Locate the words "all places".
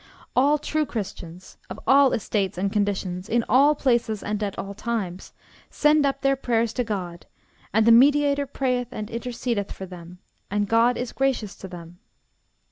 3.47-4.23